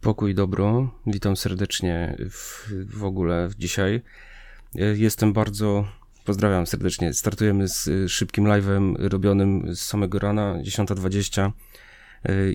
[0.00, 4.02] Pokój dobro, witam serdecznie w, w ogóle dzisiaj.
[4.94, 5.88] Jestem bardzo,
[6.24, 7.14] pozdrawiam serdecznie.
[7.14, 11.50] Startujemy z szybkim live'em robionym z samego rana, 10.20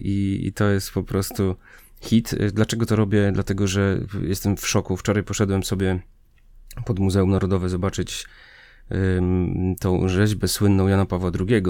[0.01, 1.55] i, i to jest po prostu
[2.01, 2.35] hit.
[2.53, 3.31] Dlaczego to robię?
[3.31, 4.97] Dlatego, że jestem w szoku.
[4.97, 5.99] Wczoraj poszedłem sobie
[6.85, 8.25] pod Muzeum Narodowe zobaczyć
[8.89, 11.63] um, tą rzeźbę słynną Jana Pawła II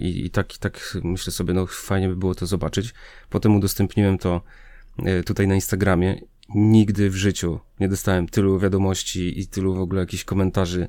[0.00, 2.94] i, i tak, tak myślę sobie, no fajnie by było to zobaczyć.
[3.30, 4.65] Potem udostępniłem to e,
[5.26, 6.20] tutaj na Instagramie.
[6.54, 10.88] Nigdy w życiu nie dostałem tylu wiadomości i tylu w ogóle jakichś komentarzy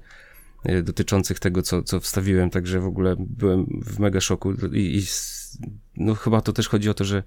[0.63, 5.03] e, dotyczących tego, co, co wstawiłem, także w ogóle byłem w mega szoku i, i
[5.97, 7.23] no chyba to też chodzi o to, że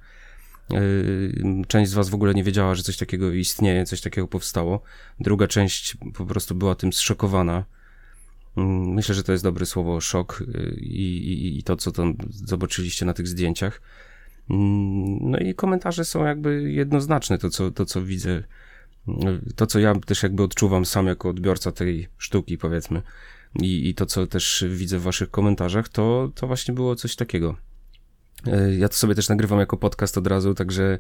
[0.71, 0.77] e,
[1.69, 4.83] część z was w ogóle nie wiedziała, że coś takiego istnieje, coś takiego powstało.
[5.21, 7.65] Druga część po prostu była tym zszokowana
[8.57, 10.45] Mm, myślę, że to jest dobre słowo szok
[10.77, 13.83] i, i, i to, co tam zobaczyliście na tych zdjęciach.
[15.51, 18.43] I komentarze są jakby jednoznaczne, to co, to co widzę,
[19.57, 23.03] to co ja też jakby odczuwam sam jako odbiorca tej sztuki, powiedzmy,
[23.63, 27.57] i, i to co też widzę w waszych komentarzach, to, to właśnie było coś takiego.
[28.47, 30.99] E, ja to sobie też nagrywam jako podcast od razu, także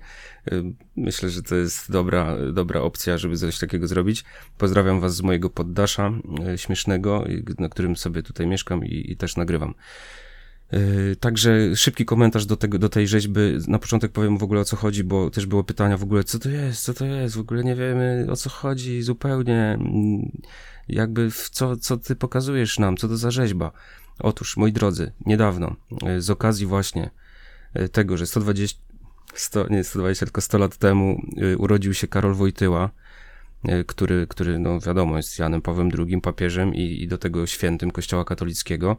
[0.52, 0.62] e,
[0.96, 4.24] myślę, że to jest dobra, dobra opcja, żeby coś takiego zrobić.
[4.58, 6.12] Pozdrawiam Was z mojego poddasza
[6.46, 7.24] e, śmiesznego,
[7.58, 9.74] na którym sobie tutaj mieszkam i, i też nagrywam.
[11.20, 13.40] Także szybki komentarz do, tego, do tej rzeźby.
[13.68, 16.38] Na początek powiem w ogóle o co chodzi, bo też było pytania w ogóle, co
[16.38, 19.78] to jest, co to jest, w ogóle nie wiemy o co chodzi zupełnie.
[20.88, 23.72] Jakby w co, co ty pokazujesz nam, co to za rzeźba.
[24.18, 25.76] Otóż, moi drodzy, niedawno,
[26.18, 27.10] z okazji właśnie
[27.74, 28.78] E, tego, że 120,
[29.34, 31.22] 100, nie 120, tylko 100 lat temu
[31.58, 32.90] urodził się Karol Wojtyła,
[33.86, 38.24] który, który no wiadomo, jest Janem Pawłem II, papieżem i, i do tego świętym Kościoła
[38.24, 38.96] katolickiego.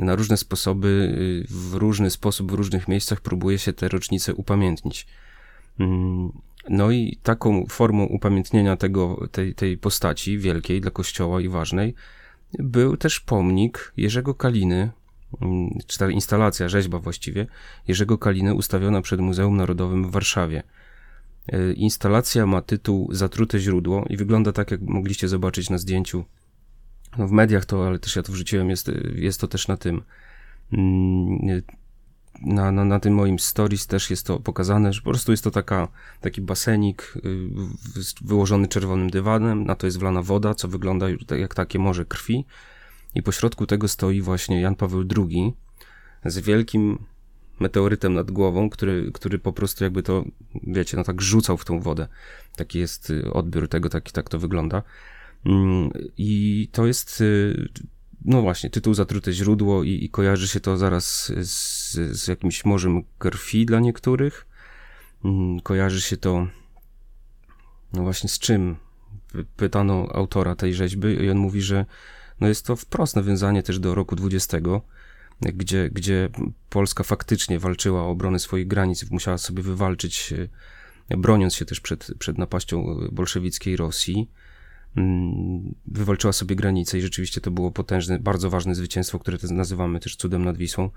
[0.00, 1.14] Na różne sposoby,
[1.50, 5.06] w różny sposób, w różnych miejscach próbuje się te rocznice upamiętnić.
[5.80, 6.32] Mm,
[6.68, 11.94] no i taką formą upamiętnienia tego, tej, tej postaci wielkiej dla Kościoła i ważnej
[12.58, 14.90] był też pomnik Jerzego Kaliny,
[15.42, 17.46] Mm, czy ta instalacja, rzeźba właściwie,
[17.88, 20.62] Jerzego Kaliny ustawiona przed Muzeum Narodowym w Warszawie.
[21.52, 26.24] E, instalacja ma tytuł Zatrute źródło i wygląda tak, jak mogliście zobaczyć na zdjęciu.
[27.18, 30.02] No w mediach to, ale też ja to wrzuciłem, jest, jest to też na tym.
[30.72, 31.62] Mm,
[32.42, 35.50] na, na, na tym moim stories też jest to pokazane, że po prostu jest to
[35.50, 35.88] taka,
[36.20, 37.48] taki basenik y,
[38.20, 41.06] wyłożony czerwonym dywanem, na to jest wlana woda, co wygląda
[41.38, 42.44] jak takie morze krwi
[43.14, 45.52] i pośrodku tego stoi właśnie Jan Paweł II
[46.24, 46.98] z wielkim
[47.60, 50.24] meteorytem nad głową, który, który po prostu jakby to,
[50.62, 52.08] wiecie, no tak rzucał w tą wodę.
[52.56, 54.82] Taki jest y, odbiór tego, tak, tak to wygląda.
[55.46, 57.68] Mm, I to jest, y,
[58.24, 63.02] no właśnie, tytuł Zatrute źródło i, i kojarzy się to zaraz z, z jakimś morzem
[63.18, 64.46] krwi dla niektórych.
[65.24, 66.46] Mm, kojarzy się to,
[67.92, 68.76] no właśnie z czym?
[69.56, 71.86] Pytano autora tej rzeźby i on mówi, że
[72.40, 74.58] no jest to wprost nawiązanie też do roku 20,
[75.40, 76.28] gdzie, gdzie
[76.70, 80.34] Polska faktycznie walczyła o obronę swoich granic, musiała sobie wywalczyć,
[81.08, 84.28] e, broniąc się też przed, przed napaścią bolszewickiej Rosji.
[84.96, 90.16] Mm, wywalczyła sobie granice i rzeczywiście to było potężne, bardzo ważne zwycięstwo, które nazywamy też
[90.16, 90.90] cudem nad Wisłą,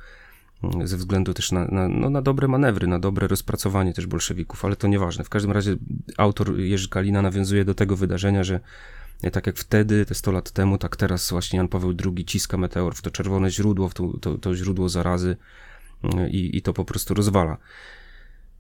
[0.63, 4.65] mm, ze względu też na, na, no, na dobre manewry, na dobre rozpracowanie też bolszewików,
[4.65, 5.23] ale to nieważne.
[5.23, 5.75] W każdym razie
[6.17, 8.59] autor Jerzy Kalina nawiązuje do tego wydarzenia, że
[9.31, 12.95] tak jak wtedy, te 100 lat temu, tak teraz właśnie Jan Paweł II ciska meteor
[12.95, 15.37] w to czerwone źródło, w to, to, to źródło zarazy
[16.03, 17.57] y, i, i to po prostu rozwala.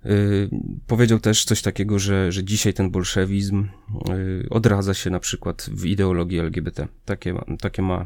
[0.05, 0.49] Yy,
[0.87, 3.67] powiedział też coś takiego, że, że dzisiaj ten bolszewizm
[4.07, 6.87] yy, odradza się na przykład w ideologii LGBT.
[7.05, 8.05] Takie, takie ma,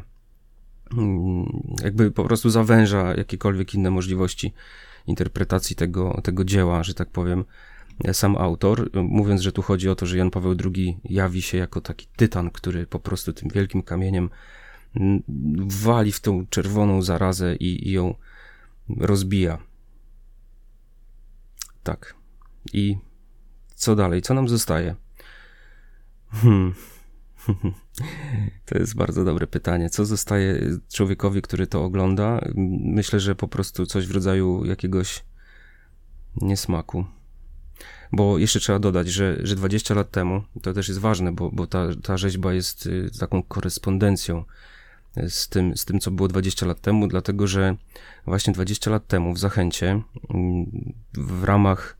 [0.96, 1.02] yy,
[1.84, 4.52] jakby po prostu zawęża jakiekolwiek inne możliwości
[5.06, 7.44] interpretacji tego, tego dzieła, że tak powiem,
[8.12, 11.80] sam autor, mówiąc, że tu chodzi o to, że Jan Paweł II jawi się jako
[11.80, 14.30] taki tytan, który po prostu tym wielkim kamieniem
[15.66, 18.14] wali w tą czerwoną zarazę i, i ją
[18.96, 19.58] rozbija.
[21.82, 22.14] Tak.
[22.72, 22.96] I
[23.74, 24.22] co dalej?
[24.22, 24.94] Co nam zostaje?
[26.30, 26.74] Hmm.
[28.66, 29.90] To jest bardzo dobre pytanie.
[29.90, 32.40] Co zostaje człowiekowi, który to ogląda?
[32.84, 35.24] Myślę, że po prostu coś w rodzaju jakiegoś
[36.36, 37.04] niesmaku.
[38.12, 41.66] Bo jeszcze trzeba dodać, że, że 20 lat temu, to też jest ważne, bo, bo
[41.66, 44.44] ta, ta rzeźba jest y, taką korespondencją
[45.28, 47.76] z tym, z tym, co było 20 lat temu, dlatego że
[48.26, 50.02] właśnie 20 lat temu w Zachęcie,
[50.34, 51.98] mm, w ramach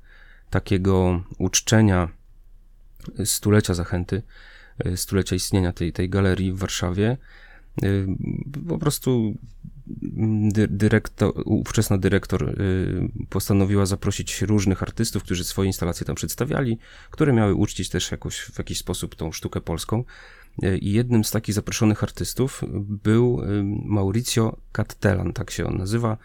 [0.51, 2.09] takiego uczczenia
[3.25, 4.23] stulecia Zachęty,
[4.87, 7.17] y, stulecia istnienia tej, tej galerii w Warszawie,
[7.83, 8.07] y,
[8.69, 9.35] po prostu
[10.69, 12.57] dyrektor, ówczesna dyrektor
[13.29, 16.79] postanowiła zaprosić różnych artystów, którzy swoje instalacje tam przedstawiali,
[17.11, 20.05] które miały uczcić też jakoś, w jakiś sposób tą sztukę polską.
[20.81, 23.43] I jednym z takich zaproszonych artystów był
[23.85, 26.17] Mauricio Cattelan, tak się on nazywa,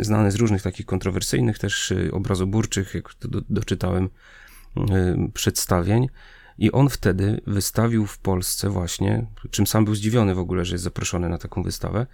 [0.00, 4.08] znany z różnych takich kontrowersyjnych też obrazoburczych, jak do, doczytałem,
[5.34, 6.08] przedstawień.
[6.60, 10.84] I on wtedy wystawił w Polsce właśnie, czym sam był zdziwiony w ogóle, że jest
[10.84, 12.06] zaproszony na taką wystawę,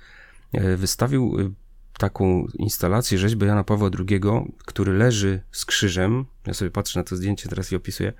[0.52, 1.50] e, wystawił e,
[1.98, 4.20] taką instalację rzeźby Jana Pawła II,
[4.66, 8.12] który leży z krzyżem, ja sobie patrzę na to zdjęcie teraz i opisuję,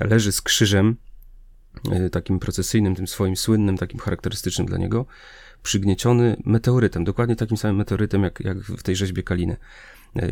[0.00, 1.09] leży z krzyżem, e,
[2.12, 5.06] takim procesyjnym, tym swoim słynnym, takim charakterystycznym dla niego,
[5.62, 9.56] przygnieciony meteorytem, dokładnie takim samym meteorytem jak, jak w tej rzeźbie Kaliny.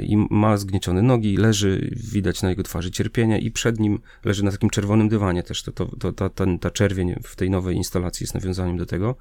[0.00, 4.50] I ma zgniecione nogi, leży, widać na jego twarzy cierpienie i przed nim leży na
[4.50, 8.24] takim czerwonym dywanie też, to, to, to ta, ta, ta czerwień w tej nowej instalacji
[8.24, 9.16] jest nawiązaniem do tego.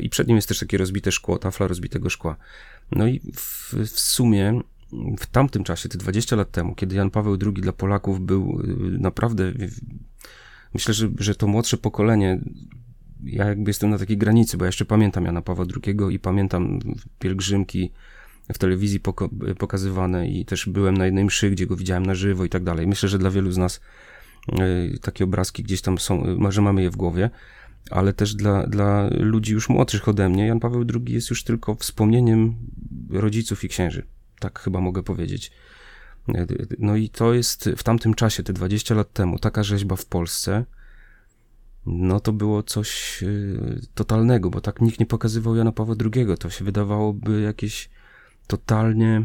[0.00, 2.36] I przed nim jest też takie rozbite szkło, tafla rozbitego szkła.
[2.92, 4.60] No i w, w sumie
[5.18, 8.98] w tamtym czasie, te 20 lat temu, kiedy Jan Paweł II dla Polaków był y,
[8.98, 9.52] naprawdę,
[10.74, 12.40] myślę, że, że to młodsze pokolenie
[13.24, 16.78] ja jakby jestem na takiej granicy, bo ja jeszcze pamiętam Jana Pawła II i pamiętam
[17.18, 17.90] pielgrzymki
[18.52, 19.00] w telewizji
[19.58, 22.86] pokazywane i też byłem na jednej mszy, gdzie go widziałem na żywo i tak dalej.
[22.86, 23.80] Myślę, że dla wielu z nas
[24.92, 27.30] y, takie obrazki gdzieś tam są, może mamy je w głowie,
[27.90, 31.74] ale też dla, dla ludzi już młodszych ode mnie Jan Paweł II jest już tylko
[31.74, 32.54] wspomnieniem
[33.10, 34.06] rodziców i księży.
[34.38, 35.52] Tak chyba mogę powiedzieć.
[36.78, 40.64] No i to jest w tamtym czasie, te 20 lat temu, taka rzeźba w Polsce,
[41.86, 46.26] no to było coś y, totalnego, bo tak nikt nie pokazywał Jana Pawła II.
[46.38, 47.90] To się wydawałoby jakieś
[48.46, 49.24] totalnie.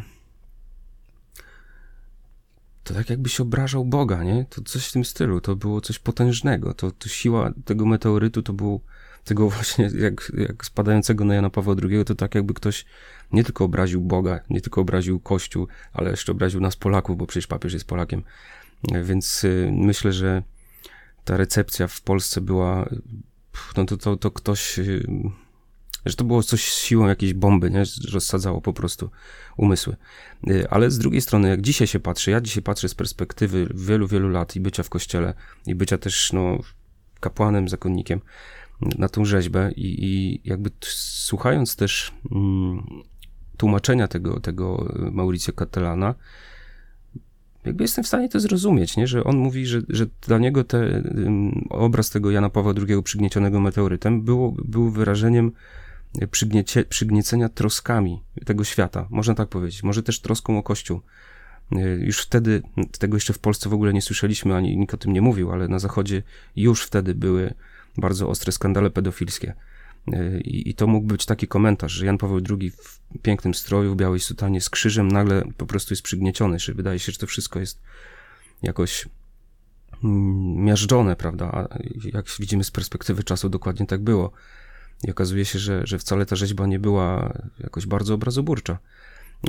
[2.85, 4.45] To tak jakbyś obrażał Boga, nie?
[4.49, 5.41] To coś w tym stylu.
[5.41, 6.73] To było coś potężnego.
[6.73, 8.79] To, to siła tego meteorytu to było
[9.23, 12.85] tego właśnie, jak, jak spadającego na Jana Pawła II, to tak jakby ktoś
[13.31, 17.47] nie tylko obraził Boga, nie tylko obraził Kościół, ale jeszcze obraził nas Polaków, bo przecież
[17.47, 18.23] papież jest Polakiem.
[19.03, 20.43] Więc y, myślę, że
[21.23, 22.89] ta recepcja w Polsce była,
[23.77, 25.07] no to, to, to ktoś y,
[26.05, 27.83] że to było coś siłą jakiejś bomby, nie?
[28.11, 29.09] Rozsadzało po prostu
[29.57, 29.95] umysły.
[30.49, 34.07] Y, ale z drugiej strony, jak dzisiaj się patrzy, ja dzisiaj patrzę z perspektywy wielu,
[34.07, 35.33] wielu lat i bycia w kościele,
[35.67, 36.59] i bycia też, no,
[37.19, 38.21] kapłanem, zakonnikiem
[38.81, 42.85] na tą rzeźbę i, i jakby słuchając też mm,
[43.57, 46.15] tłumaczenia tego, tego Mauricio Catalana,
[47.65, 49.07] jakby jestem w stanie to zrozumieć, nie?
[49.07, 53.59] że on mówi, że, że dla niego te, um, obraz tego Jana Pawła II przygniecionego
[53.59, 55.51] meteorytem było, był wyrażeniem
[56.31, 61.01] przygniecie, przygniecenia troskami tego świata, można tak powiedzieć, może też troską o Kościół.
[61.71, 62.61] E, już wtedy,
[62.99, 65.67] tego jeszcze w Polsce w ogóle nie słyszeliśmy, ani nikt o tym nie mówił, ale
[65.67, 66.23] na Zachodzie
[66.55, 67.53] już wtedy były
[67.97, 69.53] bardzo ostre skandale pedofilskie.
[70.13, 73.93] E, I, I, to mógł być taki komentarz, że Jan Paweł II w pięknym stroju,
[73.93, 77.27] w białej sutanie z krzyżem nagle po prostu jest przygnieciony, że wydaje się, że to
[77.27, 77.81] wszystko jest
[78.63, 79.07] jakoś
[80.03, 81.45] mm, miażdżone, prawda?
[81.45, 81.77] A
[82.13, 84.31] jak widzimy z perspektywy czasu, dokładnie tak było.
[85.03, 88.77] I okazuje się, że, że wcale ta rzeźba nie była jakoś bardzo obrazoburcza.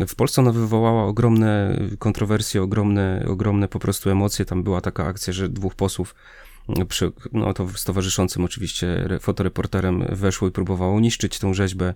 [0.08, 4.44] W Polsce ona wywołała ogromne kontrowersje, ogromne, ogromne po prostu emocje.
[4.44, 6.14] Tam była taka akcja, że dwóch posłów,
[6.88, 11.94] przy, no to z towarzyszącym oczywiście fotoreporterem weszło i próbowało niszczyć tą rzeźbę.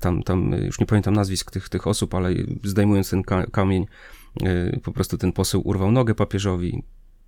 [0.00, 2.30] Tam, tam już nie pamiętam nazwisk tych, tych osób, ale
[2.64, 3.22] zdejmując ten
[3.52, 3.86] kamień,
[4.42, 6.82] e, po prostu ten poseł urwał nogę papieżowi.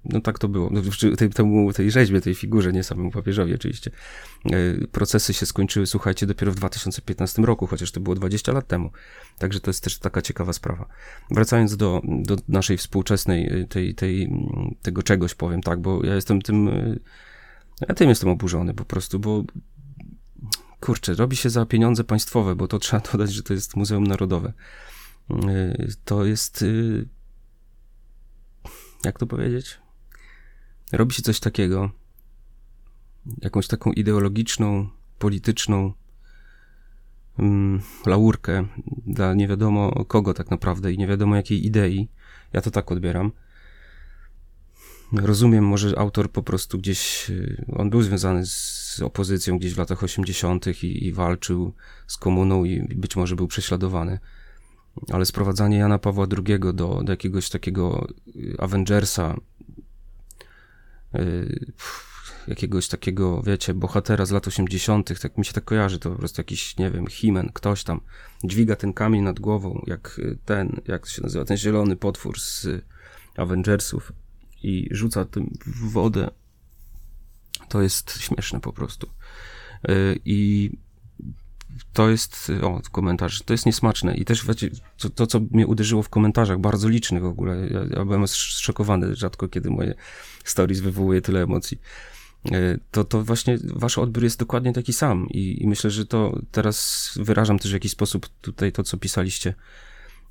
[0.08, 0.70] No tak to było.
[0.72, 0.80] No,
[1.16, 3.90] tej, temu, tej rzeźbie, tej figurze, nie samemu papieżowi oczywiście.
[4.44, 8.90] E, procesy się skończyły, słuchajcie, dopiero w 2015 roku, chociaż to było 20 lat temu.
[9.38, 10.88] Także to jest też taka ciekawa sprawa.
[11.30, 14.32] Wracając do, do naszej współczesnej, e, tej, tej,
[14.82, 16.96] tego czegoś powiem, tak, bo ja jestem tym, e,
[17.88, 19.44] ja tym jestem oburzony po prostu, bo
[20.80, 24.52] kurczę, robi się za pieniądze państwowe, bo to trzeba dodać, że to jest Muzeum Narodowe.
[26.04, 26.64] To jest,
[29.04, 29.78] jak to powiedzieć?
[30.92, 31.90] Robi się coś takiego,
[33.42, 35.92] jakąś taką ideologiczną, polityczną
[37.38, 38.66] mm, laurkę
[39.06, 42.08] dla nie wiadomo kogo tak naprawdę i nie wiadomo jakiej idei.
[42.52, 43.32] Ja to tak odbieram.
[45.12, 50.02] Rozumiem, może autor po prostu gdzieś, y, on był związany z opozycją gdzieś w latach
[50.02, 50.66] 80.
[50.84, 51.72] I, i walczył
[52.06, 54.18] z komuną i być może był prześladowany.
[55.12, 59.36] Ale sprowadzanie Jana Pawła II do, do jakiegoś takiego y, Avengersa,
[62.48, 66.40] jakiegoś takiego, wiecie, bohatera z lat 80., tak mi się tak kojarzy, to po prostu
[66.40, 68.00] jakiś, nie wiem, Himen, ktoś tam
[68.44, 72.66] dźwiga ten kamień nad głową, jak ten, jak się nazywa, ten zielony potwór z
[73.36, 74.12] Avengersów
[74.62, 76.30] i rzuca tym w wodę.
[77.68, 79.10] To jest śmieszne po prostu.
[79.88, 80.70] Y, I
[81.92, 84.14] to jest, o, komentarz, to jest niesmaczne.
[84.14, 84.44] I też
[84.98, 89.14] to, to, co mnie uderzyło w komentarzach, bardzo licznych w ogóle, ja, ja byłem zszokowany,
[89.14, 89.94] rzadko kiedy moje
[90.44, 91.80] stories wywołuje tyle emocji,
[92.52, 95.28] e, to, to właśnie wasz odbiór jest dokładnie taki sam.
[95.28, 99.54] I, i myślę, że to teraz wyrażam też w jakiś sposób tutaj to, co pisaliście,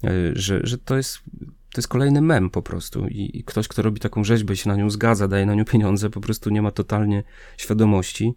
[0.04, 1.20] e, że, że to jest
[1.74, 3.08] to jest kolejny mem po prostu.
[3.08, 6.10] I, I, ktoś, kto robi taką rzeźbę się na nią zgadza, daje na nią pieniądze,
[6.10, 7.24] po prostu nie ma totalnie
[7.58, 8.36] świadomości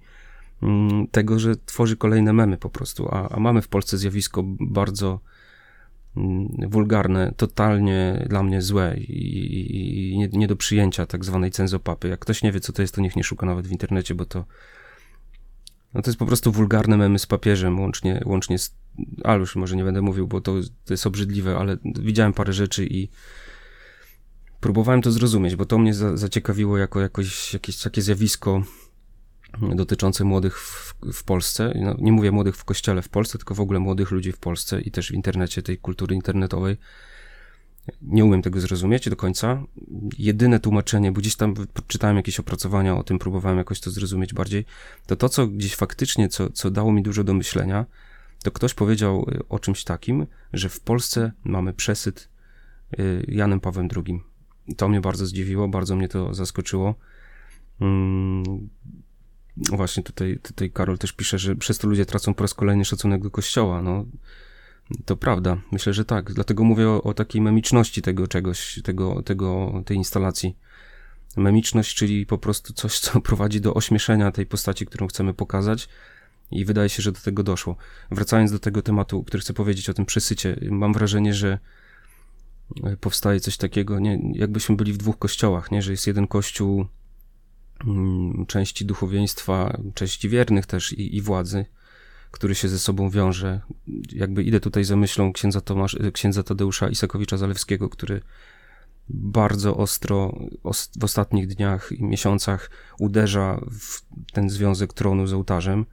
[1.10, 5.20] tego, że tworzy kolejne memy po prostu, a, a mamy w Polsce zjawisko bardzo
[6.16, 12.08] mm, wulgarne, totalnie dla mnie złe i, i nie, nie, do przyjęcia tak zwanej cenzopapy.
[12.08, 14.26] Jak ktoś nie wie, co to jest, to niech nie szuka nawet w internecie, bo
[14.26, 14.44] to
[15.94, 18.80] no to jest po prostu wulgarne memy z papieżem, łącznie, łącznie z
[19.24, 22.86] ale już może nie będę mówił, bo to, to jest obrzydliwe, ale widziałem parę rzeczy
[22.86, 23.08] i
[24.60, 28.62] próbowałem to zrozumieć, bo to mnie za, zaciekawiło jako jakoś, jakieś takie zjawisko
[29.60, 31.72] dotyczące młodych w, w Polsce.
[31.82, 34.80] No, nie mówię młodych w kościele w Polsce, tylko w ogóle młodych ludzi w Polsce
[34.80, 36.76] i też w internecie, tej kultury internetowej.
[38.02, 39.62] Nie umiem tego zrozumieć do końca.
[40.18, 41.54] Jedyne tłumaczenie, bo gdzieś tam
[41.86, 44.64] czytałem jakieś opracowania o tym, próbowałem jakoś to zrozumieć bardziej,
[45.06, 47.86] to to, co gdzieś faktycznie, co, co dało mi dużo do myślenia,
[48.42, 52.28] to ktoś powiedział y, o czymś takim, że w Polsce mamy przesyt
[52.98, 54.20] y, Janem Pawłem II.
[54.76, 56.94] To mnie bardzo zdziwiło, bardzo mnie to zaskoczyło.
[59.56, 63.22] Właśnie tutaj, tutaj Karol też pisze, że przez to ludzie tracą po raz kolejny szacunek
[63.22, 63.82] do kościoła.
[63.82, 64.04] No,
[65.04, 66.32] to prawda, myślę, że tak.
[66.32, 70.56] Dlatego mówię o, o takiej memiczności tego czegoś, tego, tego, tej instalacji.
[71.36, 75.88] Memiczność, czyli po prostu coś, co prowadzi do ośmieszenia tej postaci, którą chcemy pokazać,
[76.50, 77.76] i wydaje się, że do tego doszło.
[78.10, 81.58] Wracając do tego tematu, który chcę powiedzieć o tym przesycie, mam wrażenie, że
[82.84, 85.82] e, powstaje coś takiego, nie, jakbyśmy byli w dwóch kościołach, nie?
[85.82, 86.86] że jest jeden kościół
[88.46, 91.64] części duchowieństwa, części wiernych też i, i władzy,
[92.30, 93.60] który się ze sobą wiąże.
[94.12, 98.20] Jakby idę tutaj za myślą księdza, Tomasz, e, księdza Tadeusza Isakowicza-Zalewskiego, który
[99.08, 100.38] bardzo ostro
[101.00, 105.86] w ostatnich dniach i miesiącach uderza w ten związek tronu z ołtarzem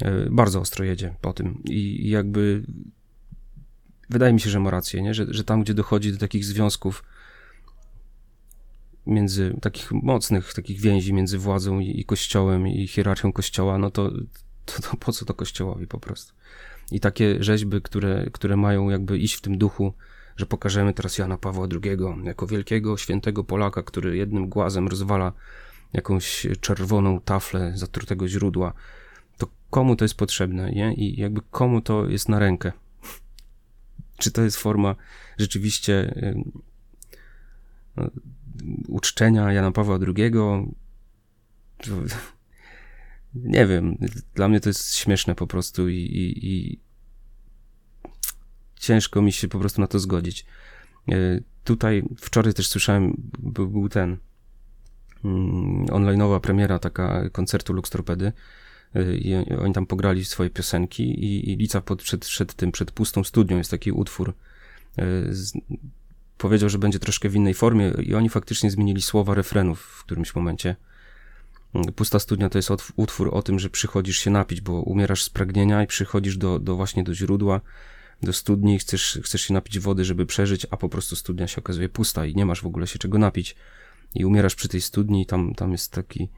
[0.00, 2.62] E, bardzo ostro jedzie po tym i jakby
[4.10, 5.14] wydaje mi się, że ma rację, nie?
[5.14, 7.04] Że, że tam, gdzie dochodzi do takich związków
[9.06, 14.10] między, takich mocnych, takich więzi między władzą i, i kościołem i hierarchią kościoła, no to,
[14.64, 16.34] to, to po co to kościołowi po prostu?
[16.92, 19.92] I takie rzeźby, które, które mają jakby iść w tym duchu,
[20.36, 25.32] że pokażemy teraz Jana Pawła II jako wielkiego, świętego Polaka, który jednym głazem rozwala
[25.92, 28.72] jakąś czerwoną taflę zatrutego źródła,
[29.72, 30.94] komu to jest potrzebne nie?
[30.94, 32.72] i jakby komu to jest na rękę.
[34.18, 34.94] Czy to jest forma
[35.38, 36.14] rzeczywiście
[37.96, 38.10] no,
[38.88, 40.32] uczczenia Jana Pawła II?
[43.34, 43.98] Nie wiem,
[44.34, 46.80] dla mnie to jest śmieszne po prostu i, i, i
[48.76, 50.46] ciężko mi się po prostu na to zgodzić.
[51.08, 51.14] E,
[51.64, 54.16] tutaj wczoraj też słyszałem, był, był ten
[55.24, 58.32] mm, online'owa premiera taka koncertu Lux Torpedy
[59.18, 63.24] i oni tam pograli swoje piosenki i, i Lica pod, przed, przed tym, przed pustą
[63.24, 64.34] studnią jest taki utwór.
[64.96, 65.52] E, z,
[66.42, 70.34] powiedział, że będzie troszkę w innej formie i oni faktycznie zmienili słowa refrenów w którymś
[70.34, 70.76] momencie.
[71.96, 75.82] Pusta studnia to jest utwór o tym, że przychodzisz się napić, bo umierasz z pragnienia
[75.82, 77.60] i przychodzisz do, do właśnie do źródła,
[78.22, 81.88] do studni, chcesz, chcesz się napić wody, żeby przeżyć, a po prostu studnia się okazuje
[81.88, 83.56] pusta i nie masz w ogóle się czego napić.
[84.14, 86.28] I umierasz przy tej studni i tam, tam jest taki,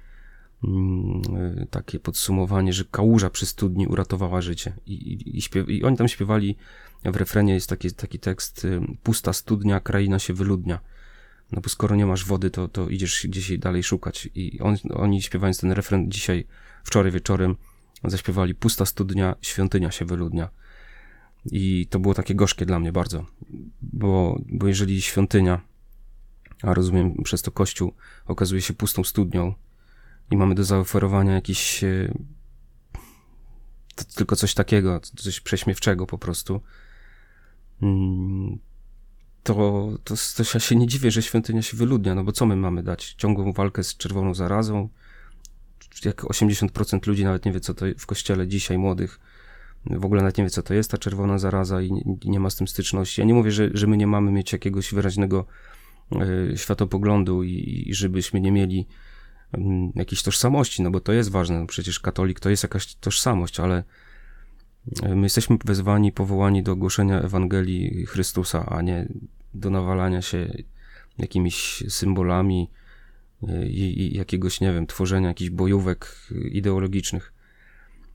[1.70, 4.72] takie podsumowanie, że kałuża przy studni uratowała życie.
[4.86, 6.56] I, i, i, śpiew, I, oni tam śpiewali,
[7.04, 10.80] w refrenie jest taki, taki tekst, y, pusta studnia, kraina się wyludnia.
[11.52, 14.28] No bo skoro nie masz wody, to, to idziesz gdzieś dalej szukać.
[14.34, 16.46] I on, oni śpiewając ten refren dzisiaj,
[16.84, 17.56] wczoraj wieczorem,
[18.04, 20.48] zaśpiewali pusta studnia, świątynia się wyludnia.
[21.52, 23.26] I to było takie gorzkie dla mnie bardzo,
[23.82, 25.60] bo, bo jeżeli świątynia,
[26.62, 27.92] a rozumiem przez to kościół,
[28.26, 29.54] okazuje się pustą studnią,
[30.30, 32.14] i mamy do zaoferowania jakiś e,
[34.14, 36.60] tylko coś takiego, coś prześmiewczego po prostu,
[37.82, 38.58] mm,
[39.42, 39.54] to,
[40.04, 42.82] to, to ja się nie dziwię, że świątynia się wyludnia, no bo co my mamy
[42.82, 43.14] dać?
[43.18, 44.88] Ciągłą walkę z czerwoną zarazą?
[46.04, 49.20] Jak 80% ludzi nawet nie wie, co to w kościele dzisiaj, młodych,
[49.86, 52.50] w ogóle nawet nie wie, co to jest ta czerwona zaraza i nie, nie ma
[52.50, 53.20] z tym styczności.
[53.20, 55.46] Ja nie mówię, że, że my nie mamy mieć jakiegoś wyraźnego
[56.52, 58.86] y, światopoglądu i, i żebyśmy nie mieli
[59.94, 61.60] jakiejś tożsamości, no bo to jest ważne.
[61.60, 63.84] No przecież katolik to jest jakaś tożsamość, ale
[65.02, 69.08] e, my jesteśmy wezwani, powołani do głoszenia Ewangelii Chrystusa, a nie
[69.54, 70.52] do nawalania się
[71.18, 72.70] jakimiś symbolami
[73.48, 76.16] e, i, i jakiegoś, nie wiem, tworzenia jakichś bojówek
[76.50, 77.32] ideologicznych.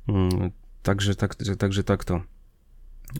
[0.07, 0.51] Mm,
[0.83, 2.21] także tak, także tak to.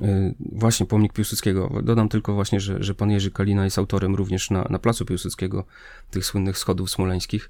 [0.01, 1.81] Y, właśnie pomnik Piłsudskiego.
[1.83, 5.65] Dodam tylko właśnie, że, że pan Jerzy Kalina jest autorem również na, na placu Piłsudskiego
[6.11, 7.49] tych słynnych schodów smoleńskich.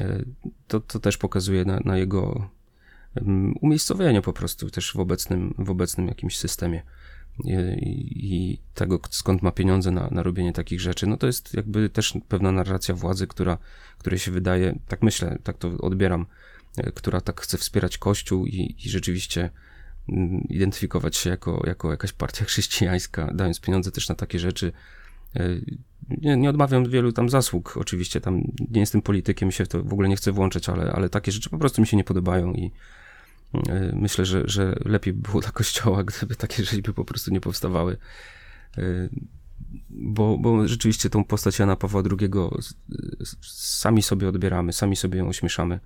[0.00, 0.24] Y,
[0.68, 2.50] to, to też pokazuje na, na jego
[3.60, 6.82] umiejscowienie po prostu też w obecnym, w obecnym jakimś systemie
[7.44, 11.88] i, i tego, skąd ma pieniądze na, na robienie takich rzeczy, no to jest jakby
[11.88, 13.58] też pewna narracja władzy, która,
[13.98, 16.26] której się wydaje, tak myślę, tak to odbieram,
[16.76, 19.50] e, która tak chce wspierać Kościół i, i rzeczywiście
[20.08, 24.72] mm, identyfikować się jako, jako jakaś partia chrześcijańska, dając pieniądze też na takie rzeczy.
[25.36, 25.48] E,
[26.20, 30.08] nie, nie odmawiam wielu tam zasług, oczywiście, tam nie jestem politykiem, się to w ogóle
[30.08, 32.70] nie chcę włączyć, ale, ale takie rzeczy po prostu mi się nie podobają i,
[33.54, 37.40] E, myślę, że, że lepiej by było dla kościoła, gdyby takie rzeźby po prostu nie
[37.40, 37.96] powstawały.
[38.78, 38.82] E,
[39.90, 42.30] bo, bo rzeczywiście tą postać Jana Pawła II
[43.50, 45.80] sami sobie odbieramy, sami sobie ją ośmieszamy.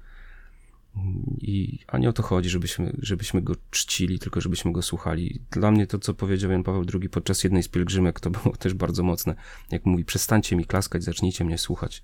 [1.39, 5.41] I, a nie o to chodzi, żebyśmy, żebyśmy go czcili, tylko żebyśmy go słuchali.
[5.51, 8.75] Dla mnie to, co powiedział Jan Paweł II podczas jednej z pielgrzymek, to było też
[8.75, 9.35] bardzo mocne.
[9.71, 12.03] Jak mówi, przestańcie mi klaskać, zacznijcie mnie słuchać.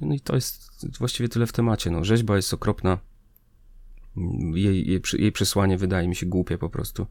[0.00, 1.90] No i to jest właściwie tyle w temacie.
[1.90, 2.98] No, rzeźba jest okropna,
[4.54, 7.06] jej, jej, jej przesłanie wydaje mi się głupie po prostu.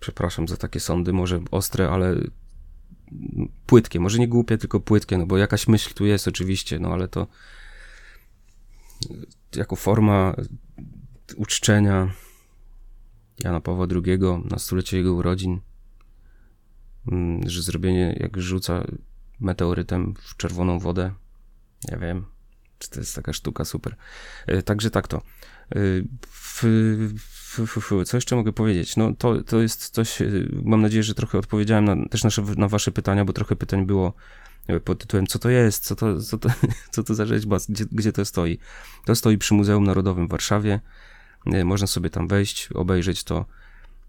[0.00, 2.16] Przepraszam za takie sądy, może ostre, ale
[3.66, 4.00] płytkie.
[4.00, 7.26] Może nie głupie, tylko płytkie, no bo jakaś myśl tu jest oczywiście, no ale to
[9.56, 10.34] jako forma
[11.36, 12.12] uczczenia
[13.44, 14.18] Jana Pawła II
[14.50, 15.60] na stulecie jego urodzin,
[17.12, 18.84] mm, że zrobienie, jak rzuca
[19.40, 21.14] meteorytem w czerwoną wodę,
[21.90, 22.26] ja wiem,
[22.78, 23.96] czy to jest taka sztuka super.
[24.46, 25.22] E, także tak to.
[25.74, 25.78] E,
[26.24, 26.64] f,
[28.06, 28.96] co jeszcze mogę powiedzieć?
[28.96, 30.30] No to, to jest coś, e,
[30.64, 34.14] mam nadzieję, że trochę odpowiedziałem na, też na, na wasze pytania, bo trochę pytań było
[34.84, 36.48] pod tytułem co to jest, co to, co to,
[36.92, 38.58] co to za rzeźba, gdzie, gdzie to stoi.
[39.04, 40.80] To stoi przy Muzeum Narodowym w Warszawie.
[41.64, 43.44] Można sobie tam wejść, obejrzeć to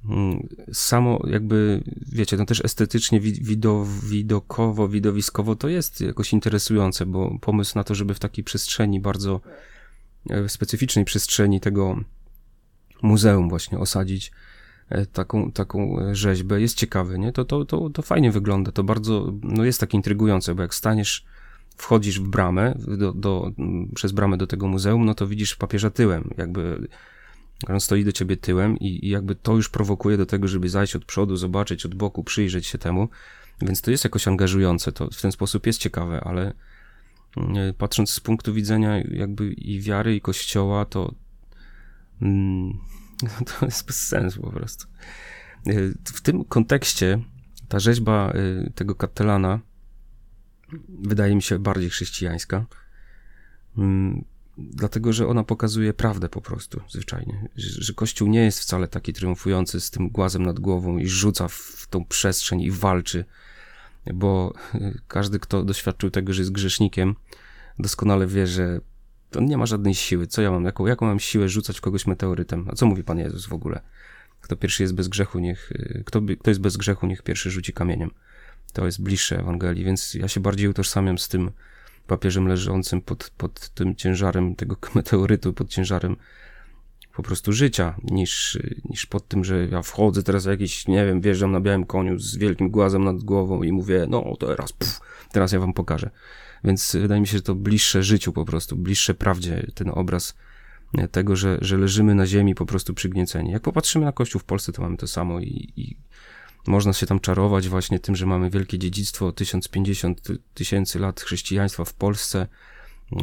[0.06, 7.38] Mm, samo jakby, wiecie, no też estetycznie, wido, widokowo, widowiskowo to jest jakoś interesujące, bo
[7.42, 9.42] pomysł na to, żeby w takiej przestrzeni, bardzo
[10.30, 12.00] e, specyficznej przestrzeni tego
[13.02, 14.32] muzeum właśnie osadzić e,
[15.14, 16.62] taką, taką e, rzeźbę.
[16.62, 17.32] Jest ciekawy, nie?
[17.32, 21.26] To, to, to, to fajnie wygląda, to bardzo, no jest tak intrygujące, bo jak staniesz,
[21.78, 23.52] wchodzisz w bramę, do, do,
[23.96, 26.88] przez bramę do tego muzeum, no to widzisz papieża tyłem, jakby
[27.68, 30.96] on stoi do ciebie tyłem i, i jakby to już prowokuje do tego, żeby zajść
[30.96, 33.10] od przodu, zobaczyć od boku, przyjrzeć się temu,
[33.62, 36.54] więc to jest jakoś angażujące, to w ten sposób jest ciekawe, ale
[37.38, 41.14] mm, patrząc z punktu widzenia jakby i wiary, i kościoła, to
[42.22, 42.78] mm,
[43.46, 44.88] to jest bez sensu po prostu.
[45.68, 47.20] Y, w tym kontekście
[47.68, 48.34] ta rzeźba
[48.68, 49.60] y, tego kapelana
[50.90, 52.66] wydaje mi się bardziej chrześcijańska.
[53.78, 54.26] Mm,
[54.58, 57.50] dlatego że ona pokazuje prawdę po prostu, zwyczajnie.
[57.56, 61.88] Że, Kościół nie jest wcale taki triumfujący z tym głazem nad głową i rzuca w
[61.90, 63.26] tą przestrzeń i walczy,
[64.14, 64.54] bo
[65.08, 67.16] każdy, kto doświadczył tego, że jest grzesznikiem,
[67.80, 68.82] doskonale wie, że
[69.32, 70.28] to nie ma żadnej siły.
[70.28, 70.66] Co ja mam?
[70.66, 72.66] Jaką, jaką mam siłę rzucać kogoś meteorytem?
[72.72, 73.82] A co mówi Pan Jezus w ogóle?
[74.42, 75.72] Kto pierwszy jest bez grzechu, niech,
[76.06, 78.12] kto, kto jest bez grzechu, niech pierwszy rzuci kamieniem.
[78.74, 81.52] To jest bliższe Ewangelii, więc ja się bardziej utożsamiam z tym,
[82.08, 86.16] papieżem leżącym pod, pod tym ciężarem tego meteorytu, pod ciężarem
[87.16, 91.52] po prostu życia, niż, niż pod tym, że ja wchodzę teraz jakiś, nie wiem, wjeżdżam
[91.52, 95.00] na białym koniu z wielkim głazem nad głową i mówię, no teraz, puf,
[95.32, 96.10] teraz ja wam pokażę.
[96.64, 100.36] Więc wydaje mi się, że to bliższe życiu po prostu, bliższe prawdzie ten obraz
[101.12, 103.52] tego, że, że leżymy na ziemi po prostu przygnieceni.
[103.52, 105.98] Jak popatrzymy na Kościół w Polsce, to mamy to samo i, i
[106.68, 110.22] można się tam czarować właśnie tym, że mamy wielkie dziedzictwo 1050
[110.54, 112.48] tysięcy lat chrześcijaństwa w Polsce.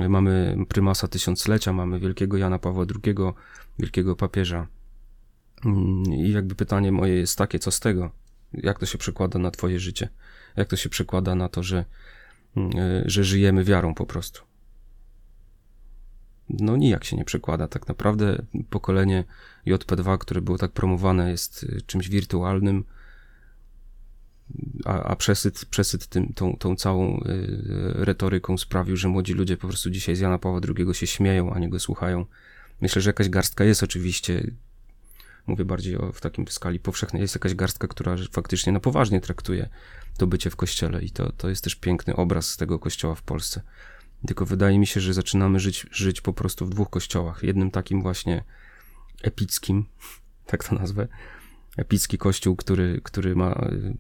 [0.09, 3.15] Mamy prymasa tysiąclecia, mamy wielkiego Jana Pawła II,
[3.79, 4.67] wielkiego papieża.
[6.11, 8.11] I jakby pytanie moje jest takie, co z tego?
[8.53, 10.09] Jak to się przekłada na twoje życie?
[10.57, 11.85] Jak to się przekłada na to, że,
[13.05, 14.43] że żyjemy wiarą po prostu?
[16.51, 17.69] No nijak się nie przekłada.
[17.69, 19.25] Tak naprawdę pokolenie
[19.67, 22.85] JP2, które było tak promowane, jest czymś wirtualnym,
[24.85, 27.25] a, a przesyt, przesyt tym, tą, tą całą y,
[27.95, 31.59] retoryką sprawił, że młodzi ludzie po prostu dzisiaj z Jana Pawła II się śmieją, a
[31.59, 32.27] nie go słuchają.
[32.81, 34.51] Myślę, że jakaś garstka jest oczywiście,
[35.49, 39.69] mówię bardziej o, w takim skali powszechnej, jest jakaś garstka, która faktycznie na poważnie traktuje
[40.19, 43.63] to bycie w kościele i to, to jest też piękny obraz tego kościoła w Polsce.
[44.27, 47.43] Tylko wydaje mi się, że zaczynamy żyć, żyć po prostu w dwóch kościołach.
[47.43, 48.45] Jednym takim właśnie
[49.23, 49.85] epickim,
[50.51, 51.09] tak to nazwę,
[51.77, 53.95] epicki kościół, który, który ma y,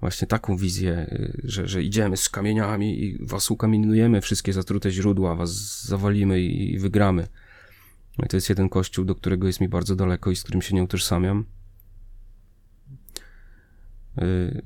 [0.00, 5.34] właśnie taką wizję, y, że, że idziemy z kamieniami i was ukamienujemy, wszystkie zatrute źródła,
[5.34, 7.26] was zawalimy i wygramy.
[8.28, 10.82] To jest jeden kościół, do którego jest mi bardzo daleko i z którym się nie
[10.82, 11.44] utożsamiam.
[14.22, 14.62] Y,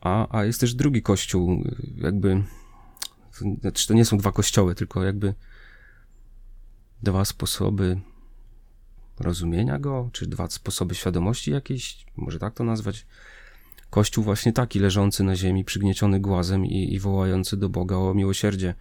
[0.00, 1.64] a, a jest też drugi kościół,
[1.96, 2.42] jakby.
[3.60, 5.34] Znaczy, to nie są dwa kościoły, tylko jakby
[7.02, 8.00] dwa sposoby
[9.20, 13.06] rozumienia go, czy dwa sposoby świadomości jakiejś, może tak to nazwać.
[13.90, 18.74] Kościół właśnie taki, leżący na ziemi, przygnieciony głazem i, i wołający do Boga o miłosierdzie.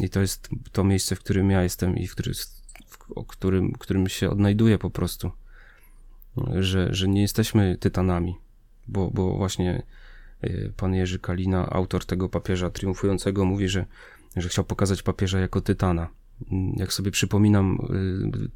[0.00, 2.55] I to jest to miejsce, w którym ja jestem i w, który, w
[3.14, 5.30] o którym, którym się odnajduję po prostu.
[6.54, 8.36] Że, że nie jesteśmy tytanami,
[8.88, 9.82] bo, bo właśnie
[10.44, 13.86] y, pan Jerzy Kalina, autor tego papieża triumfującego, mówi, że,
[14.36, 16.08] że chciał pokazać papieża jako tytana.
[16.76, 17.78] Jak sobie przypominam
[18.44, 18.48] y,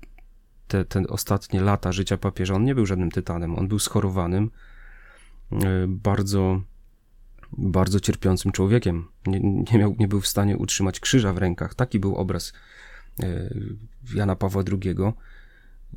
[0.69, 4.51] te, te ostatnie lata życia papieża, on nie był żadnym tytanem, on był schorowanym,
[5.53, 5.57] y,
[5.89, 6.61] bardzo,
[7.53, 9.09] bardzo cierpiącym człowiekiem.
[9.27, 11.75] Nie, nie, miał, nie był w stanie utrzymać krzyża w rękach.
[11.75, 12.53] Taki był obraz
[14.15, 14.95] Jana Pawła II,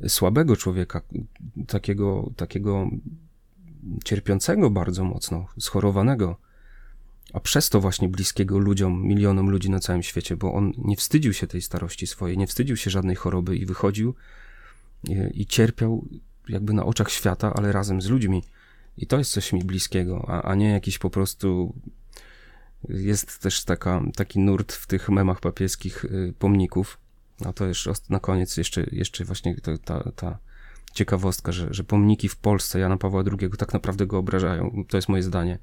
[0.08, 1.00] słabego człowieka,
[1.66, 2.90] takiego, takiego
[4.04, 6.36] cierpiącego bardzo mocno, schorowanego,
[7.32, 11.32] a przez to właśnie bliskiego ludziom, milionom ludzi na całym świecie, bo on nie wstydził
[11.32, 14.14] się tej starości swojej, nie wstydził się żadnej choroby i wychodził
[15.08, 16.04] i, i cierpiał
[16.48, 18.42] jakby na oczach świata, ale razem z ludźmi.
[18.96, 21.74] I to jest coś mi bliskiego, a, a nie jakiś po prostu.
[22.88, 26.98] Jest też taka, taki nurt w tych memach papieskich y, pomników.
[27.40, 30.38] No to już na koniec jeszcze, jeszcze właśnie ta, ta,
[30.94, 34.84] ciekawostka, że, że pomniki w Polsce Jana Pawła II tak naprawdę go obrażają.
[34.88, 35.58] To jest moje zdanie.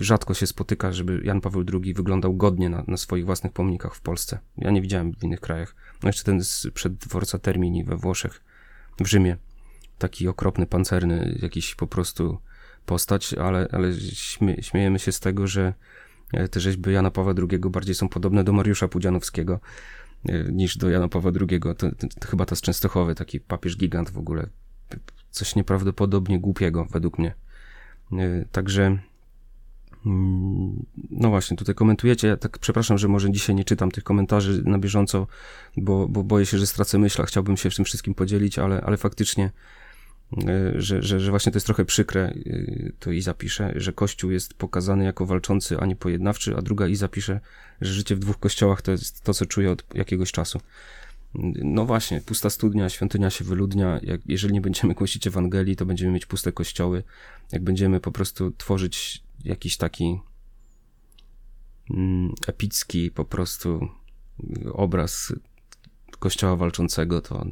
[0.00, 4.00] Rzadko się spotyka, żeby Jan Paweł II wyglądał godnie na, na swoich własnych pomnikach w
[4.00, 4.38] Polsce.
[4.58, 5.74] Ja nie widziałem w innych krajach.
[6.02, 6.40] No jeszcze ten
[6.74, 8.42] przed dworca Termini we Włoszech,
[9.00, 9.36] w Rzymie.
[9.98, 12.38] Taki okropny, pancerny, jakiś po prostu
[12.86, 15.74] postać, ale, ale śmie, śmiejemy się z tego, że
[16.32, 19.60] e, te rzeźby Jana Pawła II bardziej są podobne do Mariusza Pudzianowskiego,
[20.52, 21.60] niż do Jana Pawła II.
[21.60, 24.48] To, to, to chyba to z Częstochowy, taki papież gigant w ogóle.
[25.30, 27.34] Coś nieprawdopodobnie głupiego według mnie.
[28.12, 28.98] E, także
[30.06, 32.28] mm, no właśnie, tutaj komentujecie.
[32.28, 35.26] Ja tak przepraszam, że może dzisiaj nie czytam tych komentarzy na bieżąco,
[35.76, 38.96] bo, bo boję się, że stracę myśl, chciałbym się w tym wszystkim podzielić, ale, ale
[38.96, 39.50] faktycznie
[40.76, 44.54] że, że, że właśnie to jest trochę przykre, e, to i zapisze, że Kościół jest
[44.54, 47.40] pokazany jako walczący, a nie pojednawczy, a druga i zapisze,
[47.80, 50.60] że życie w dwóch kościołach to jest to, co czuję od jakiegoś czasu.
[51.64, 54.00] No właśnie, pusta studnia, świątynia się wyludnia.
[54.02, 57.02] Jak, jeżeli nie będziemy głosić Ewangelii, to będziemy mieć puste kościoły.
[57.52, 60.20] Jak będziemy po prostu tworzyć jakiś taki
[61.90, 63.88] mm, epicki po prostu
[64.72, 65.32] obraz
[66.18, 67.46] kościoła walczącego, to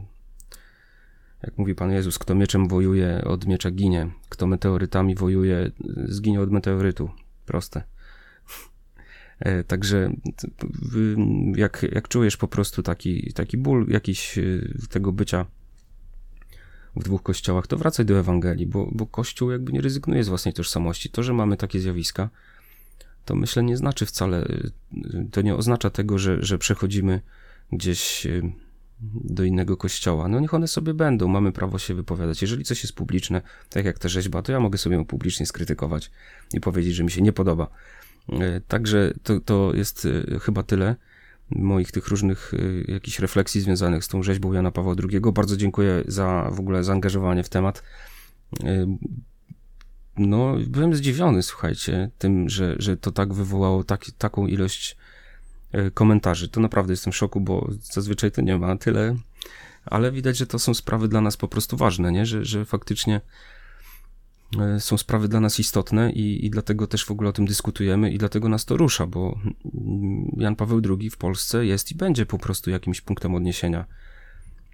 [1.42, 4.10] jak mówi Pan Jezus, kto mieczem wojuje, od miecza ginie.
[4.28, 5.70] Kto meteorytami wojuje,
[6.04, 7.10] zginie od meteorytu.
[7.46, 7.82] Proste.
[9.40, 10.12] E, także
[11.56, 14.42] jak, jak czujesz po prostu taki, taki ból jakiś e,
[14.90, 15.46] tego bycia
[16.96, 20.54] w dwóch kościołach, to wracaj do Ewangelii, bo, bo Kościół jakby nie rezygnuje z własnej
[20.54, 21.10] tożsamości.
[21.10, 22.30] To, że mamy takie zjawiska,
[23.24, 24.70] to myślę nie znaczy wcale, e,
[25.30, 27.20] to nie oznacza tego, że, że przechodzimy
[27.72, 28.26] gdzieś
[29.24, 30.28] do innego kościoła.
[30.28, 32.42] No niech one sobie będą, mamy prawo się wypowiadać.
[32.42, 36.10] Jeżeli coś jest publiczne, tak jak ta rzeźba, to ja mogę sobie ją publicznie skrytykować
[36.52, 37.70] i powiedzieć, że mi się nie podoba.
[38.32, 40.96] E, także to, to jest e, chyba tyle
[41.50, 42.52] moich tych różnych
[42.88, 45.20] e, jakichś refleksji związanych z tą rzeźbą Jana Pawła II.
[45.32, 47.82] Bardzo dziękuję za w ogóle zaangażowanie w temat.
[50.18, 54.96] No, byłem zdziwiony, słuchajcie, tym, że, że to tak wywołało tak, taką ilość
[55.94, 56.48] komentarzy.
[56.48, 59.16] To naprawdę jestem w szoku, bo zazwyczaj to nie ma tyle,
[59.84, 62.26] ale widać, że to są sprawy dla nas po prostu ważne, nie?
[62.26, 63.20] Że, że faktycznie
[64.60, 68.10] e, są sprawy dla nas istotne i, i dlatego też w ogóle o tym dyskutujemy
[68.10, 69.38] i dlatego nas to rusza, bo
[70.36, 73.84] Jan Paweł II w Polsce jest i będzie po prostu jakimś punktem odniesienia,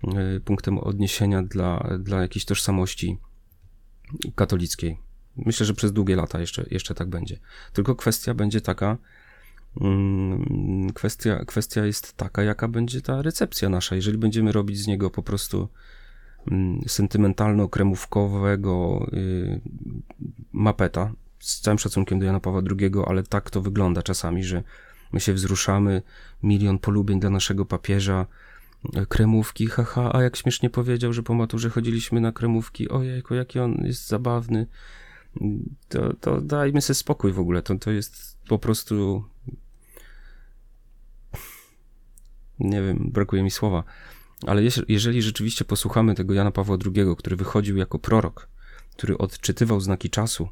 [0.05, 3.19] e, punktem odniesienia dla, dla jakiejś tożsamości
[4.35, 4.99] katolickiej.
[5.37, 7.39] Myślę, że przez długie lata jeszcze, jeszcze tak będzie.
[7.73, 8.97] Tylko kwestia będzie taka,
[10.95, 13.97] kwestia, kwestia jest taka, jaka będzie ta recepcja nasza.
[13.97, 15.69] Jeżeli będziemy robić z niego po prostu
[16.51, 19.61] mm, sentymentalno-kremówkowego y,
[20.53, 24.63] mapeta, z całym szacunkiem do Jana Pawła II, ale tak to wygląda czasami, że
[25.13, 26.03] my się wzruszamy,
[26.43, 28.27] milion polubień dla naszego papieża,
[29.09, 33.83] kremówki, haha, a jak śmiesznie powiedział, że po maturze chodziliśmy na kremówki, ojejku, jaki on
[33.85, 34.67] jest zabawny,
[35.89, 39.25] to, to dajmy sobie spokój w ogóle, to, to jest po prostu
[42.59, 43.85] nie wiem, brakuje mi słowa,
[44.47, 48.49] ale jeżeli rzeczywiście posłuchamy tego Jana Pawła II, który wychodził jako prorok,
[48.97, 50.49] który odczytywał znaki czasu,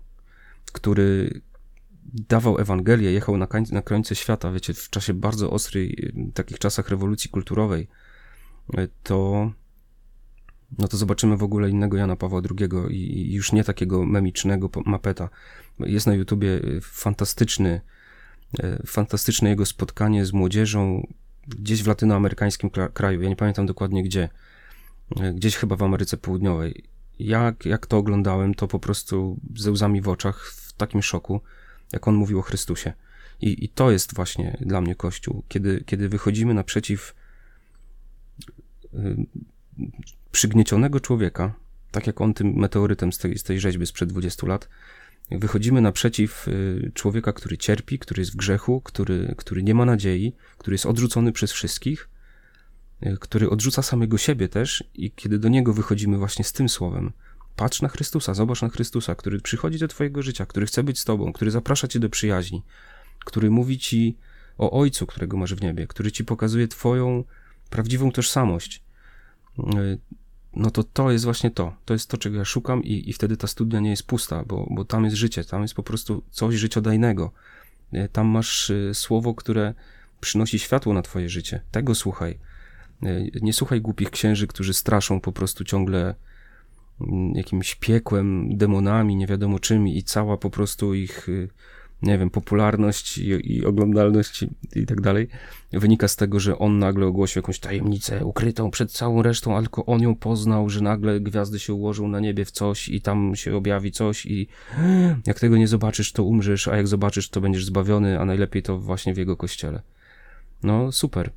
[0.73, 1.41] który
[2.13, 7.31] dawał Ewangelię, jechał na, na krańce świata, wiecie, w czasie bardzo ostrej, takich czasach rewolucji
[7.31, 7.89] kulturowej,
[9.03, 9.51] to
[10.79, 15.29] no to zobaczymy w ogóle innego Jana Pawła II i, już nie takiego memicznego mapeta.
[15.79, 17.81] Jest na YouTubie fantastyczny,
[18.87, 21.07] fantastyczne jego spotkanie z młodzieżą
[21.47, 23.23] gdzieś w latynoamerykańskim kraju.
[23.23, 24.29] Ja nie pamiętam dokładnie gdzie.
[25.35, 26.85] Gdzieś chyba w Ameryce Południowej.
[27.19, 31.41] Jak, jak to oglądałem, to po prostu ze łzami w oczach, w takim szoku,
[31.93, 32.93] jak on mówił o Chrystusie.
[33.41, 35.43] I, i to jest właśnie dla mnie Kościół.
[35.49, 37.15] Kiedy, kiedy wychodzimy naprzeciw
[40.31, 41.55] przygniecionego człowieka,
[41.91, 44.69] tak jak on tym meteorytem z tej, z tej rzeźby sprzed 20 lat,
[45.31, 50.33] wychodzimy naprzeciw y, człowieka, który cierpi, który jest w grzechu, który, który nie ma nadziei,
[50.59, 52.09] który jest odrzucony przez wszystkich,
[53.07, 57.13] y, który odrzuca samego siebie też, i kiedy do niego wychodzimy właśnie z tym słowem,
[57.57, 61.05] patrz na Chrystusa, zobacz na Chrystusa, który przychodzi do Twojego życia, który chce być z
[61.05, 62.63] Tobą, który zaprasza Cię do przyjaźni,
[63.25, 64.17] który mówi Ci
[64.59, 67.25] o Ojcu, którego masz w niebie, który Ci pokazuje Twoją
[67.71, 68.83] prawdziwą tożsamość.
[70.57, 71.77] Y, no to to jest właśnie to.
[71.85, 74.67] To jest to, czego ja szukam i, i wtedy ta studnia nie jest pusta, bo,
[74.71, 77.33] bo tam jest życie, tam jest po prostu coś życiodajnego.
[77.93, 79.75] E, tam masz e, słowo, które
[80.21, 81.61] przynosi światło na twoje życie.
[81.71, 82.39] Tego słuchaj.
[83.03, 86.15] E, nie słuchaj głupich księży, którzy straszą po prostu ciągle
[87.01, 91.29] mm, jakimś piekłem, demonami, nie wiadomo czym i cała po prostu ich
[92.05, 94.45] nie wiem, popularność i, i oglądalność
[94.77, 95.29] i, tak dalej,
[95.73, 99.87] wynika z tego, że on nagle ogłosił jakąś tajemnicę ukrytą przed całą resztą, ale tylko
[99.87, 103.57] on ją poznał, że nagle gwiazdy się ułożą na niebie w coś i tam się
[103.57, 104.49] objawi coś i
[105.27, 108.79] jak tego nie zobaczysz, to umrzesz, a jak zobaczysz, to będziesz zbawiony, a najlepiej to
[108.79, 109.83] właśnie w jego kościele.
[110.63, 111.31] No, super.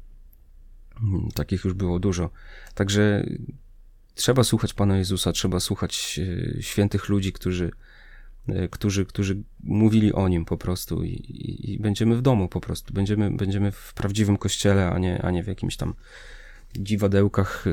[0.99, 2.30] Hmm, takich już było dużo.
[2.73, 3.25] Także
[4.15, 6.19] trzeba słuchać Pana Jezusa, trzeba słuchać
[6.58, 7.71] e, świętych ludzi, którzy
[8.71, 12.93] którzy, którzy mówili o nim po prostu i, i, i, będziemy w domu po prostu,
[12.93, 15.93] będziemy, będziemy w prawdziwym kościele, a nie, a nie w jakimś tam
[16.75, 17.71] dziwadełkach e,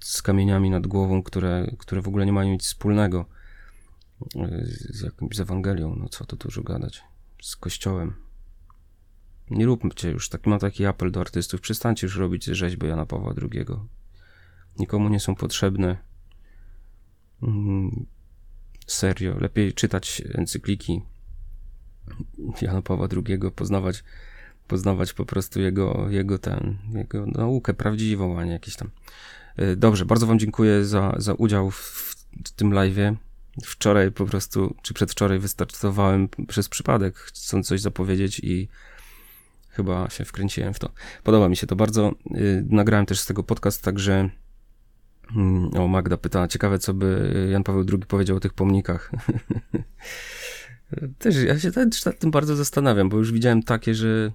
[0.00, 3.26] z kamieniami nad głową, które, które w ogóle nie mają nic wspólnego
[4.36, 7.02] e, z jakimś z Ewangelią, no co to dużo gadać,
[7.42, 8.14] z Kościołem.
[9.50, 13.34] Nie róbcie już, tak, mam taki apel do artystów, przestańcie już robić rzeźby Jana Pawła
[13.42, 13.66] II.
[14.78, 15.98] Nikomu nie są potrzebne.
[17.42, 18.06] Mm,
[18.86, 21.02] Serio, lepiej czytać encykliki
[22.62, 24.04] Jana Pawła II, poznawać,
[24.68, 28.90] poznawać po prostu jego, jego, ten, jego naukę prawdziwą, a nie jakieś tam.
[29.56, 33.14] E, dobrze, bardzo Wam dziękuję za, za udział w, w tym live'ie.
[33.64, 38.68] Wczoraj po prostu, czy przedwczoraj wystartowałem przez przypadek, chcąc coś zapowiedzieć i
[39.68, 40.90] chyba się wkręciłem w to.
[41.24, 42.08] Podoba mi się to bardzo.
[42.08, 42.12] E,
[42.68, 44.30] nagrałem też z tego podcast, także
[45.78, 49.10] o, Magda pyta, ciekawe co by Jan Paweł II powiedział o tych pomnikach.
[51.18, 54.32] też ja się też nad tym bardzo zastanawiam, bo już widziałem takie, że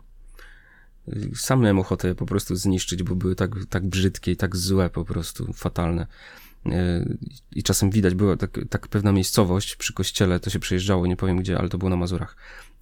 [1.35, 4.89] sam miałem ochotę je po prostu zniszczyć, bo były tak, tak brzydkie i tak złe
[4.89, 6.07] po prostu, fatalne.
[6.65, 7.05] E,
[7.51, 11.37] I czasem widać, była tak, tak pewna miejscowość przy kościele, to się przejeżdżało, nie powiem
[11.37, 12.35] gdzie, ale to było na Mazurach.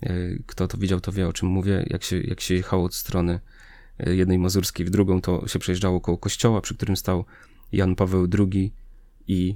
[0.03, 0.13] E,
[0.45, 1.85] kto to widział, to wie o czym mówię.
[1.89, 3.39] Jak się, jak się jechało od strony
[3.99, 7.25] e, jednej mazurskiej w drugą, to się przejeżdżało koło kościoła, przy którym stał
[7.71, 8.73] Jan Paweł II
[9.27, 9.55] i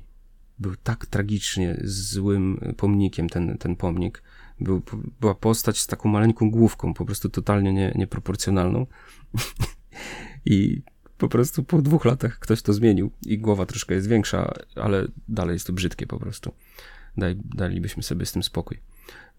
[0.59, 4.23] był tak tragicznie złym pomnikiem ten, ten pomnik.
[4.59, 4.81] Był,
[5.19, 8.85] była postać z taką maleńką główką, po prostu totalnie nie, nieproporcjonalną.
[10.45, 10.81] I
[11.17, 15.53] po prostu po dwóch latach ktoś to zmienił i głowa troszkę jest większa, ale dalej
[15.53, 16.51] jest to brzydkie po prostu.
[17.17, 18.79] Daj, dalibyśmy sobie z tym spokój.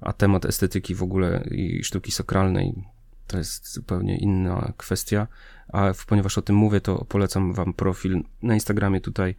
[0.00, 2.84] A temat estetyki w ogóle i sztuki sakralnej
[3.26, 5.26] to jest zupełnie inna kwestia.
[5.68, 9.34] A ponieważ o tym mówię, to polecam wam profil na Instagramie tutaj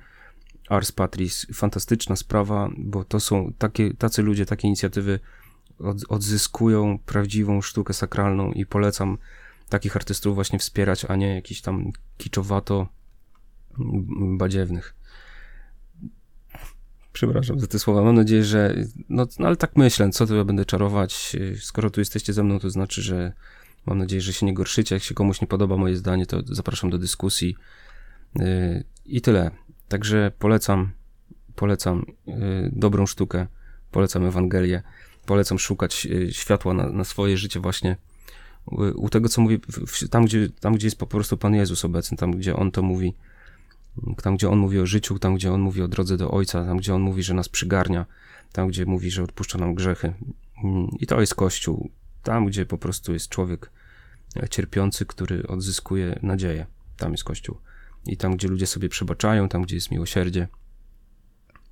[0.69, 1.47] Ars Patris.
[1.53, 5.19] Fantastyczna sprawa, bo to są takie, tacy ludzie, takie inicjatywy
[5.79, 9.17] od, odzyskują prawdziwą sztukę sakralną i polecam
[9.69, 12.87] takich artystów właśnie wspierać, a nie jakiś tam kiczowato
[14.37, 14.95] badziewnych.
[17.13, 18.03] Przepraszam za te słowa.
[18.03, 18.75] Mam nadzieję, że.
[19.09, 21.35] No, no ale tak myślę, co tu ja będę czarować.
[21.59, 23.33] Skoro tu jesteście ze mną, to znaczy, że
[23.85, 24.95] Mam nadzieję, że się nie gorszycie.
[24.95, 27.55] Jak się komuś nie podoba moje zdanie, to zapraszam do dyskusji.
[28.41, 29.51] Y, I tyle.
[29.87, 30.91] Także polecam,
[31.55, 32.33] polecam y,
[32.71, 33.47] dobrą sztukę,
[33.91, 34.81] polecam Ewangelię,
[35.25, 37.97] polecam szukać y, światła na, na swoje życie właśnie
[38.95, 39.59] u tego, co mówi,
[40.09, 43.13] tam gdzie, tam gdzie jest po prostu Pan Jezus obecny, tam gdzie On to mówi,
[44.21, 46.77] tam gdzie On mówi o życiu, tam gdzie On mówi o drodze do Ojca, tam
[46.77, 48.05] gdzie On mówi, że nas przygarnia,
[48.51, 50.13] tam gdzie mówi, że odpuszcza nam grzechy.
[50.63, 51.89] Mm, I to jest Kościół.
[52.23, 53.71] Tam, gdzie po prostu jest człowiek
[54.49, 56.65] cierpiący, który odzyskuje nadzieję.
[56.97, 57.57] Tam jest Kościół.
[58.05, 60.47] I tam, gdzie ludzie sobie przebaczają, tam, gdzie jest miłosierdzie,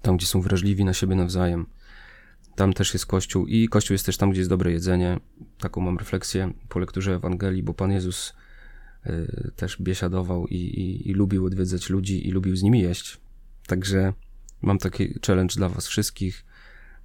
[0.02, 1.66] tam, gdzie są wrażliwi na siebie nawzajem,
[2.56, 3.48] tam też jest Kościół.
[3.48, 5.20] I Kościół jest też tam, gdzie jest dobre jedzenie.
[5.60, 8.34] Taką mam refleksję po lekturze Ewangelii, bo Pan Jezus
[9.06, 13.18] y, też biesiadował i, i, i lubił odwiedzać ludzi i lubił z nimi jeść.
[13.68, 14.14] Także
[14.62, 16.46] mam taki challenge dla was wszystkich.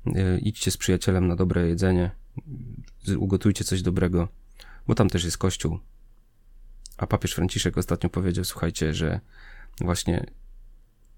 [0.06, 2.10] Y, idźcie z przyjacielem na dobre jedzenie,
[3.18, 4.28] ugotujcie coś dobrego,
[4.86, 5.78] bo tam też jest kościół.
[6.96, 9.20] A papież Franciszek ostatnio powiedział, słuchajcie, że
[9.80, 10.26] właśnie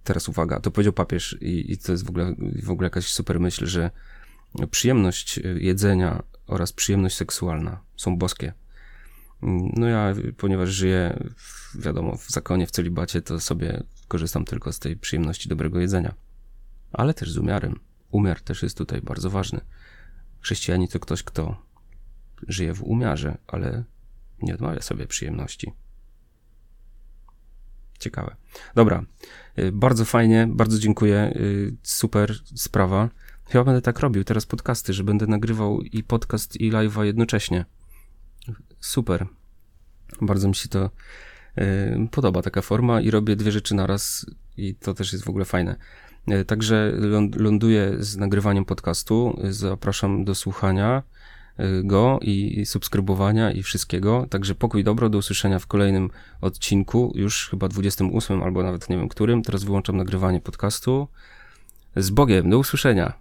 [0.04, 3.40] teraz uwaga, to powiedział papież i, i to jest w ogóle, w ogóle jakaś super
[3.40, 3.90] myśl, że
[4.70, 8.52] przyjemność jedzenia oraz przyjemność seksualna są boskie.
[9.76, 14.78] No ja, ponieważ żyję, w, wiadomo, w zakonie, w celibacie, to sobie korzystam tylko z
[14.78, 16.14] tej przyjemności dobrego jedzenia.
[16.92, 17.80] Ale też z umiarem.
[18.10, 19.60] Umiar też jest tutaj bardzo ważny.
[20.40, 21.62] Chrześcijanin to ktoś, kto
[22.48, 23.84] żyje w umiarze, ale
[24.42, 25.72] nie odmawia sobie przyjemności.
[27.98, 28.36] Ciekawe.
[28.74, 29.04] Dobra,
[29.58, 31.32] y, bardzo fajnie, bardzo dziękuję.
[31.36, 33.08] Y, super sprawa.
[33.48, 37.64] Chyba będę tak robił teraz podcasty, że będę nagrywał i podcast, i live'a jednocześnie.
[38.80, 39.26] Super.
[40.20, 40.90] Bardzo mi się to
[41.58, 45.44] y, podoba, taka forma, i robię dwie rzeczy naraz, i to też jest w ogóle
[45.44, 45.76] fajne.
[46.46, 46.92] Także
[47.36, 49.38] ląduję z nagrywaniem podcastu.
[49.50, 51.02] Zapraszam do słuchania
[51.84, 54.26] go i subskrybowania i wszystkiego.
[54.30, 56.10] Także pokój dobro, do usłyszenia w kolejnym
[56.40, 59.42] odcinku, już chyba 28 albo nawet nie wiem którym.
[59.42, 61.08] Teraz wyłączam nagrywanie podcastu.
[61.96, 63.12] Z Bogiem, do usłyszenia.